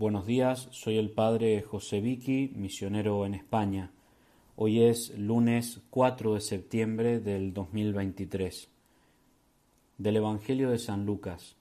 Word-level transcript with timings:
Buenos 0.00 0.24
días, 0.24 0.66
soy 0.70 0.96
el 0.96 1.10
padre 1.10 1.60
José 1.60 2.00
Vicky, 2.00 2.52
misionero 2.56 3.26
en 3.26 3.34
España. 3.34 3.90
Hoy 4.56 4.80
es 4.80 5.10
lunes 5.18 5.82
4 5.90 6.32
de 6.32 6.40
septiembre 6.40 7.20
del 7.20 7.52
2023. 7.52 8.70
Del 9.98 10.16
Evangelio 10.16 10.70
de 10.70 10.78
San 10.78 11.04
Lucas. 11.04 11.54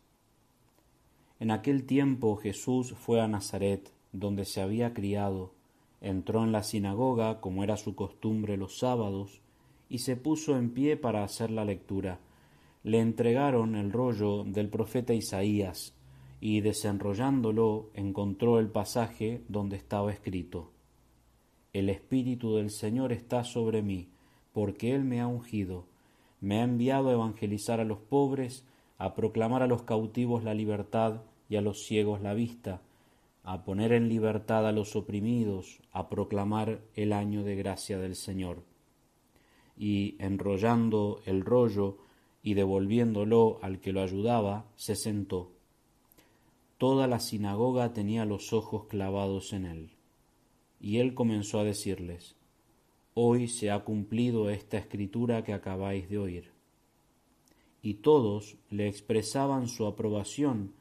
En 1.42 1.52
aquel 1.52 1.84
tiempo 1.84 2.38
Jesús 2.38 2.94
fue 2.94 3.20
a 3.20 3.28
Nazaret, 3.28 3.92
donde 4.14 4.46
se 4.46 4.62
había 4.62 4.94
criado, 4.94 5.52
entró 6.00 6.46
en 6.46 6.54
la 6.54 6.64
sinagoga, 6.64 7.42
como 7.42 7.66
era 7.66 7.76
su 7.76 7.94
costumbre 7.94 8.56
los 8.56 8.80
sábados, 8.80 9.42
y 9.90 9.98
se 9.98 10.16
puso 10.16 10.56
en 10.56 10.70
pie 10.70 10.96
para 10.96 11.26
hacer 11.26 11.52
la 11.52 11.66
lectura. 11.66 12.22
Le 12.84 13.02
entregaron 13.02 13.76
el 13.76 13.92
rollo 13.92 14.46
del 14.46 14.70
profeta 14.70 15.14
Isaías, 15.14 15.99
y 16.42 16.62
desenrollándolo 16.62 17.90
encontró 17.94 18.60
el 18.60 18.70
pasaje 18.70 19.44
donde 19.50 19.76
estaba 19.76 20.12
escrito 20.12 20.72
El 21.74 21.90
Espíritu 21.90 22.56
del 22.56 22.72
Señor 22.72 23.12
está 23.12 23.44
sobre 23.44 23.82
mí, 23.82 24.08
porque 24.54 24.96
Él 24.96 25.04
me 25.04 25.20
ha 25.20 25.28
ungido, 25.28 25.86
me 26.40 26.60
ha 26.60 26.64
enviado 26.64 27.10
a 27.10 27.14
evangelizar 27.14 27.80
a 27.80 27.86
los 27.86 28.00
pobres, 28.00 28.66
a 28.98 29.14
proclamar 29.16 29.64
a 29.64 29.68
los 29.68 29.84
cautivos 29.84 30.44
la 30.44 30.54
libertad 30.54 31.22
y 31.50 31.58
a 31.58 31.62
los 31.62 31.84
ciegos 31.84 32.22
la 32.22 32.34
vista, 32.34 32.82
a 33.44 33.64
poner 33.64 33.94
en 33.94 34.10
libertad 34.10 34.68
a 34.68 34.72
los 34.72 34.96
oprimidos, 34.96 35.80
a 35.92 36.10
proclamar 36.10 36.82
el 36.96 37.14
año 37.14 37.44
de 37.44 37.56
gracia 37.56 37.98
del 37.98 38.16
Señor. 38.16 38.64
Y 39.78 40.16
enrollando 40.20 41.22
el 41.26 41.42
rollo 41.42 41.98
y 42.42 42.54
devolviéndolo 42.54 43.60
al 43.62 43.80
que 43.80 43.94
lo 43.94 44.02
ayudaba, 44.02 44.66
se 44.76 44.96
sentó 44.96 45.52
Toda 46.80 47.08
la 47.08 47.20
sinagoga 47.20 47.92
tenía 47.92 48.24
los 48.24 48.54
ojos 48.54 48.86
clavados 48.86 49.52
en 49.52 49.66
él. 49.66 49.90
Y 50.80 51.00
él 51.00 51.14
comenzó 51.14 51.60
a 51.60 51.66
decirles, 51.66 52.38
Hoy 53.14 53.50
se 53.50 53.70
ha 53.70 53.84
cumplido 53.84 54.50
esta 54.50 54.78
escritura 54.78 55.44
que 55.44 55.52
acabáis 55.52 56.10
de 56.10 56.18
oír. 56.18 56.52
Y 57.82 57.96
todos 57.96 58.56
le 58.70 58.88
expresaban 58.88 59.68
su 59.68 59.88
aprobación 59.88 60.72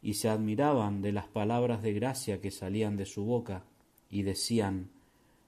y 0.00 0.14
se 0.14 0.28
admiraban 0.28 1.02
de 1.02 1.10
las 1.10 1.26
palabras 1.26 1.82
de 1.82 1.92
gracia 1.92 2.40
que 2.40 2.52
salían 2.52 2.96
de 2.96 3.04
su 3.06 3.24
boca, 3.24 3.64
y 4.08 4.22
decían, 4.22 4.90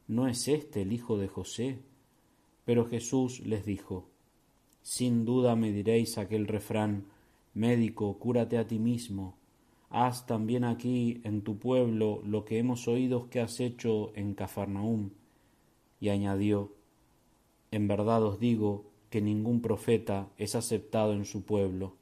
¿no 0.08 0.27
es 0.27 0.48
este 0.48 0.83
el 0.83 0.92
hijo 0.92 1.19
de 1.19 1.28
José? 1.28 1.78
Pero 2.64 2.84
Jesús 2.84 3.47
les 3.47 3.64
dijo, 3.64 4.08
Sin 4.83 5.24
duda 5.24 5.55
me 5.55 5.70
diréis 5.70 6.19
aquel 6.19 6.48
refrán, 6.48 7.05
Médico, 7.55 8.19
cúrate 8.19 8.58
a 8.58 8.67
ti 8.67 8.80
mismo, 8.80 9.36
haz 9.91 10.24
también 10.27 10.64
aquí 10.64 11.20
en 11.24 11.42
tu 11.42 11.58
pueblo 11.58 12.22
lo 12.24 12.44
que 12.44 12.58
hemos 12.58 12.86
oído 12.88 13.28
que 13.28 13.41
has 13.41 13.60
hecho 13.60 14.12
en 14.14 14.34
Cafarnaúm. 14.34 15.10
Y 16.00 16.08
añadió, 16.08 16.72
En 17.72 17.88
verdad 17.88 18.22
os 18.22 18.38
digo 18.38 18.84
que 19.11 19.20
ningún 19.20 19.61
profeta 19.61 20.28
es 20.38 20.55
aceptado 20.55 21.12
en 21.12 21.24
su 21.24 21.42
pueblo. 21.42 21.96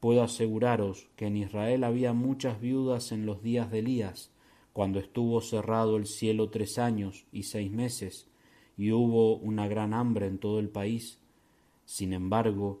Puedo 0.00 0.22
aseguraros 0.22 1.08
que 1.16 1.26
en 1.26 1.36
Israel 1.36 1.84
había 1.84 2.12
muchas 2.12 2.60
viudas 2.60 3.12
en 3.12 3.26
los 3.26 3.42
días 3.42 3.70
de 3.70 3.80
Elías, 3.80 4.30
cuando 4.72 4.98
estuvo 4.98 5.40
cerrado 5.40 5.96
el 5.96 6.06
cielo 6.06 6.50
tres 6.50 6.78
años 6.78 7.26
y 7.30 7.44
seis 7.44 7.70
meses, 7.70 8.26
y 8.76 8.90
hubo 8.90 9.36
una 9.36 9.68
gran 9.68 9.94
hambre 9.94 10.26
en 10.26 10.38
todo 10.38 10.58
el 10.58 10.68
país. 10.68 11.20
Sin 11.84 12.12
embargo, 12.12 12.80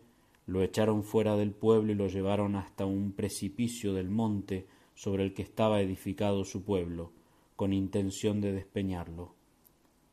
lo 0.51 0.61
echaron 0.63 1.03
fuera 1.05 1.37
del 1.37 1.53
pueblo 1.53 1.93
y 1.93 1.95
lo 1.95 2.07
llevaron 2.07 2.57
hasta 2.57 2.85
un 2.85 3.13
precipicio 3.13 3.93
del 3.93 4.09
monte 4.09 4.67
sobre 4.95 5.23
el 5.23 5.33
que 5.33 5.43
estaba 5.43 5.79
edificado 5.79 6.43
su 6.43 6.65
pueblo, 6.65 7.13
con 7.55 7.71
intención 7.71 8.41
de 8.41 8.51
despeñarlo. 8.51 9.33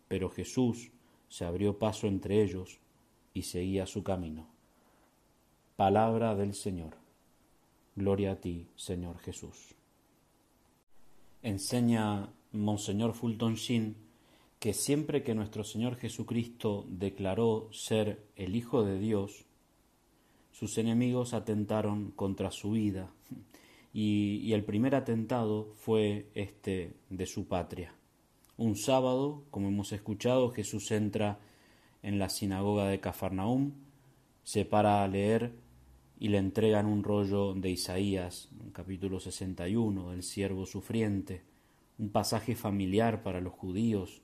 Pero 0.07 0.31
Jesús 0.31 0.93
se 1.29 1.45
abrió 1.45 1.81
paso 1.81 2.07
entre 2.07 2.41
ellos 2.41 2.79
y 3.35 3.43
seguía 3.43 3.85
su 3.87 4.05
camino. 4.05 4.47
Palabra 5.75 6.37
del 6.37 6.55
Señor. 6.55 6.99
Gloria 7.97 8.33
a 8.33 8.37
ti, 8.37 8.69
Señor 8.77 9.19
Jesús. 9.19 9.75
Enseña 11.43 12.33
Monseñor 12.53 13.13
Fulton 13.15 13.57
Sheen 13.57 13.97
que 14.61 14.73
siempre 14.73 15.25
que 15.25 15.35
nuestro 15.35 15.65
Señor 15.65 15.97
Jesucristo 15.97 16.87
declaró 16.89 17.69
ser 17.73 18.25
el 18.37 18.55
Hijo 18.55 18.85
de 18.85 19.01
Dios, 19.01 19.48
sus 20.59 20.77
enemigos 20.77 21.35
atentaron 21.35 22.11
contra 22.11 22.51
su 22.51 22.73
vida 22.73 23.13
y, 23.93 24.53
el 24.53 24.65
primer 24.65 24.97
atentado 24.97 25.73
fue 25.77 26.27
este 26.35 26.97
de 27.11 27.27
su 27.27 27.47
patria. 27.47 27.95
Un 28.57 28.75
sábado, 28.75 29.45
como 29.53 29.69
hemos 29.69 29.93
escuchado, 29.93 30.51
Jesús 30.51 30.91
entra 30.91 31.39
en 32.03 32.19
la 32.19 32.29
sinagoga 32.29 32.89
de 32.89 32.99
Cafarnaúm, 32.99 33.75
se 34.43 34.65
para 34.65 35.05
a 35.05 35.07
leer 35.07 35.53
y 36.19 36.27
le 36.27 36.39
entregan 36.39 36.87
un 36.87 37.05
rollo 37.05 37.55
de 37.55 37.71
Isaías, 37.71 38.49
capítulo 38.73 39.21
61, 39.21 40.11
del 40.11 40.25
siervo 40.25 40.67
sufriente, 40.67 41.43
un 41.99 42.09
pasaje 42.09 42.57
familiar 42.57 43.23
para 43.23 43.41
los 43.41 43.53
judíos, 43.53 44.23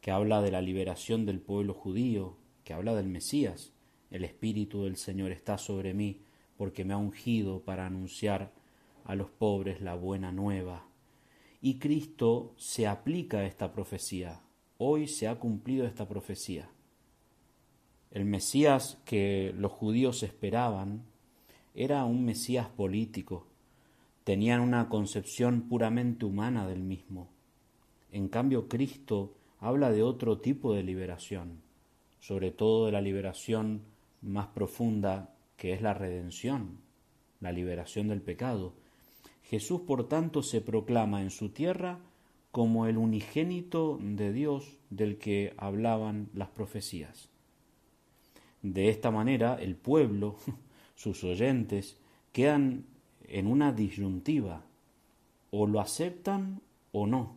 que 0.00 0.10
habla 0.10 0.40
de 0.40 0.52
la 0.52 0.62
liberación 0.62 1.26
del 1.26 1.40
pueblo 1.40 1.74
judío, 1.74 2.38
que 2.64 2.72
habla 2.72 2.94
del 2.94 3.08
Mesías. 3.08 3.75
El 4.10 4.24
Espíritu 4.24 4.84
del 4.84 4.96
Señor 4.96 5.32
está 5.32 5.58
sobre 5.58 5.94
mí, 5.94 6.20
porque 6.56 6.84
me 6.84 6.94
ha 6.94 6.96
ungido 6.96 7.60
para 7.60 7.86
anunciar 7.86 8.52
a 9.04 9.14
los 9.14 9.30
pobres 9.30 9.80
la 9.80 9.94
buena 9.94 10.32
nueva. 10.32 10.86
Y 11.60 11.78
Cristo 11.78 12.54
se 12.56 12.86
aplica 12.86 13.38
a 13.38 13.46
esta 13.46 13.72
profecía. 13.72 14.40
Hoy 14.78 15.08
se 15.08 15.28
ha 15.28 15.36
cumplido 15.38 15.86
esta 15.86 16.06
profecía. 16.06 16.68
El 18.10 18.24
Mesías 18.24 18.98
que 19.04 19.54
los 19.56 19.72
judíos 19.72 20.22
esperaban 20.22 21.02
era 21.74 22.04
un 22.04 22.24
Mesías 22.24 22.68
político. 22.68 23.46
Tenían 24.24 24.60
una 24.60 24.88
concepción 24.88 25.62
puramente 25.62 26.24
humana 26.24 26.66
del 26.66 26.80
mismo. 26.82 27.28
En 28.10 28.28
cambio, 28.28 28.68
Cristo 28.68 29.34
habla 29.60 29.90
de 29.90 30.02
otro 30.02 30.38
tipo 30.38 30.72
de 30.72 30.82
liberación, 30.82 31.60
sobre 32.20 32.50
todo 32.50 32.86
de 32.86 32.92
la 32.92 33.00
liberación 33.00 33.82
más 34.22 34.48
profunda 34.48 35.36
que 35.56 35.72
es 35.72 35.82
la 35.82 35.94
redención, 35.94 36.78
la 37.40 37.52
liberación 37.52 38.08
del 38.08 38.22
pecado. 38.22 38.74
Jesús, 39.42 39.82
por 39.82 40.08
tanto, 40.08 40.42
se 40.42 40.60
proclama 40.60 41.22
en 41.22 41.30
su 41.30 41.50
tierra 41.50 42.00
como 42.50 42.86
el 42.86 42.96
unigénito 42.96 43.98
de 44.00 44.32
Dios 44.32 44.78
del 44.90 45.18
que 45.18 45.54
hablaban 45.56 46.28
las 46.34 46.48
profecías. 46.48 47.28
De 48.62 48.88
esta 48.88 49.10
manera, 49.10 49.56
el 49.60 49.76
pueblo, 49.76 50.36
sus 50.94 51.22
oyentes, 51.24 51.98
quedan 52.32 52.84
en 53.28 53.46
una 53.46 53.72
disyuntiva, 53.72 54.64
o 55.50 55.66
lo 55.66 55.80
aceptan 55.80 56.60
o 56.92 57.06
no. 57.06 57.36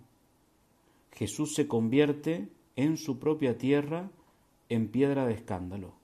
Jesús 1.14 1.54
se 1.56 1.68
convierte 1.68 2.50
en 2.76 2.98
su 2.98 3.20
propia 3.20 3.58
tierra 3.58 4.10
en 4.70 4.88
piedra 4.90 5.26
de 5.26 5.34
escándalo 5.34 5.99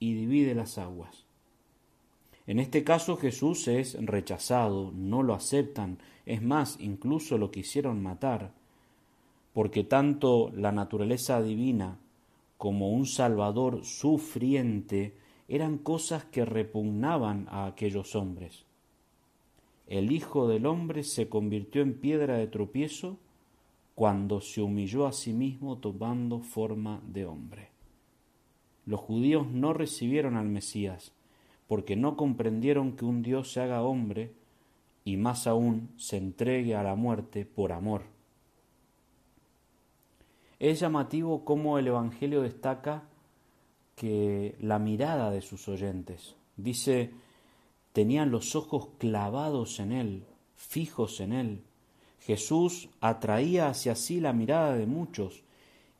y 0.00 0.14
divide 0.14 0.56
las 0.56 0.78
aguas. 0.78 1.24
En 2.46 2.58
este 2.58 2.82
caso 2.82 3.16
Jesús 3.16 3.68
es 3.68 3.94
rechazado, 4.04 4.90
no 4.92 5.22
lo 5.22 5.34
aceptan, 5.34 5.98
es 6.26 6.42
más, 6.42 6.80
incluso 6.80 7.38
lo 7.38 7.52
quisieron 7.52 8.02
matar, 8.02 8.52
porque 9.52 9.84
tanto 9.84 10.50
la 10.52 10.72
naturaleza 10.72 11.40
divina 11.42 11.98
como 12.56 12.90
un 12.90 13.06
Salvador 13.06 13.84
sufriente 13.84 15.14
eran 15.48 15.78
cosas 15.78 16.24
que 16.24 16.44
repugnaban 16.44 17.46
a 17.50 17.66
aquellos 17.66 18.16
hombres. 18.16 18.64
El 19.86 20.12
Hijo 20.12 20.48
del 20.48 20.66
Hombre 20.66 21.04
se 21.04 21.28
convirtió 21.28 21.82
en 21.82 21.94
piedra 21.94 22.38
de 22.38 22.46
tropiezo 22.46 23.18
cuando 23.94 24.40
se 24.40 24.62
humilló 24.62 25.06
a 25.06 25.12
sí 25.12 25.32
mismo 25.32 25.78
tomando 25.78 26.40
forma 26.40 27.02
de 27.06 27.26
hombre 27.26 27.69
los 28.90 28.98
judíos 28.98 29.46
no 29.46 29.72
recibieron 29.72 30.36
al 30.36 30.48
Mesías, 30.48 31.12
porque 31.68 31.94
no 31.94 32.16
comprendieron 32.16 32.96
que 32.96 33.04
un 33.04 33.22
Dios 33.22 33.52
se 33.52 33.60
haga 33.60 33.84
hombre 33.84 34.32
y 35.04 35.16
más 35.16 35.46
aún 35.46 35.90
se 35.96 36.16
entregue 36.16 36.74
a 36.74 36.82
la 36.82 36.96
muerte 36.96 37.46
por 37.46 37.70
amor. 37.70 38.02
Es 40.58 40.80
llamativo 40.80 41.44
cómo 41.44 41.78
el 41.78 41.86
Evangelio 41.86 42.42
destaca 42.42 43.04
que 43.94 44.56
la 44.58 44.80
mirada 44.80 45.30
de 45.30 45.42
sus 45.42 45.68
oyentes, 45.68 46.34
dice, 46.56 47.12
tenían 47.92 48.32
los 48.32 48.56
ojos 48.56 48.88
clavados 48.98 49.78
en 49.78 49.92
él, 49.92 50.24
fijos 50.56 51.20
en 51.20 51.32
él. 51.32 51.62
Jesús 52.18 52.88
atraía 53.00 53.68
hacia 53.68 53.94
sí 53.94 54.18
la 54.18 54.32
mirada 54.32 54.74
de 54.74 54.86
muchos 54.86 55.44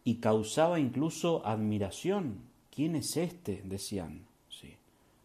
y 0.02 0.16
causaba 0.16 0.80
incluso 0.80 1.46
admiración. 1.46 2.49
¿Quién 2.70 2.96
es 2.96 3.16
este? 3.16 3.62
decían. 3.64 4.26
Sí. 4.48 4.76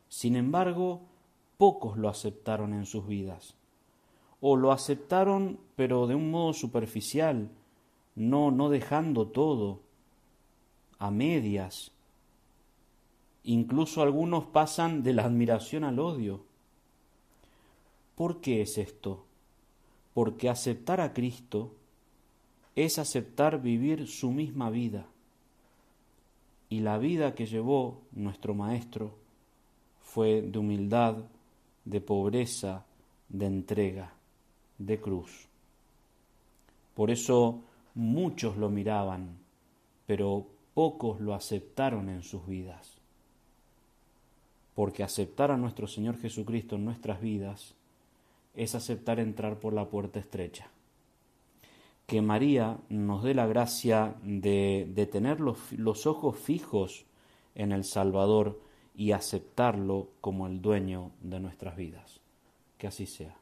Sin 0.10 0.36
embargo, 0.36 1.02
pocos 1.58 1.98
lo 1.98 2.10
aceptaron 2.10 2.74
en 2.74 2.86
sus 2.86 3.08
vidas. 3.08 3.56
O 4.42 4.56
lo 4.56 4.72
aceptaron 4.72 5.60
pero 5.76 6.08
de 6.08 6.16
un 6.16 6.32
modo 6.32 6.54
superficial, 6.54 7.50
no, 8.16 8.52
no 8.52 8.70
dejando 8.70 9.28
todo, 9.28 9.82
a 11.00 11.12
medias. 11.12 11.92
Incluso 13.44 14.02
algunos 14.02 14.46
pasan 14.46 15.04
de 15.04 15.14
la 15.14 15.26
admiración 15.26 15.84
al 15.84 16.00
odio. 16.00 16.44
¿Por 18.16 18.40
qué 18.40 18.62
es 18.62 18.78
esto? 18.78 19.26
Porque 20.14 20.50
aceptar 20.50 21.02
a 21.02 21.14
Cristo 21.14 21.74
es 22.76 22.98
aceptar 22.98 23.62
vivir 23.62 24.08
su 24.08 24.32
misma 24.32 24.70
vida. 24.70 25.06
Y 26.70 26.80
la 26.80 26.98
vida 26.98 27.36
que 27.36 27.46
llevó 27.46 28.02
nuestro 28.12 28.54
Maestro 28.54 29.16
fue 30.02 30.42
de 30.42 30.60
humildad, 30.60 31.18
de 31.84 32.02
pobreza, 32.02 32.86
de 33.30 33.46
entrega, 33.46 34.14
de 34.78 35.00
cruz. 35.00 35.48
Por 36.96 37.12
eso 37.12 37.62
muchos 37.94 38.58
lo 38.58 38.70
miraban, 38.70 39.38
pero 40.06 40.48
pocos 40.74 41.20
lo 41.20 41.34
aceptaron 41.34 42.10
en 42.10 42.24
sus 42.24 42.48
vidas. 42.48 42.98
Porque 44.74 45.04
aceptar 45.04 45.52
a 45.52 45.58
nuestro 45.58 45.88
Señor 45.88 46.18
Jesucristo 46.18 46.76
en 46.76 46.86
nuestras 46.86 47.22
vidas 47.22 47.76
es 48.56 48.76
aceptar 48.76 49.20
entrar 49.20 49.60
por 49.60 49.74
la 49.74 49.86
puerta 49.86 50.20
estrecha. 50.20 50.68
Que 52.06 52.22
María 52.22 52.78
nos 52.90 53.24
dé 53.24 53.34
la 53.34 53.48
gracia 53.48 54.16
de, 54.24 54.88
de 54.94 55.06
tener 55.07 55.40
los, 55.40 55.72
los 55.74 56.06
ojos 56.06 56.38
fijos 56.38 57.06
en 57.56 57.72
el 57.72 57.84
Salvador 57.84 58.62
y 58.96 59.12
aceptarlo 59.12 60.10
como 60.22 60.48
el 60.48 60.62
dueño 60.62 61.12
de 61.22 61.40
nuestras 61.40 61.75
vidas. 61.75 62.22
Que 62.78 62.88
así 62.88 63.06
sea. 63.06 63.36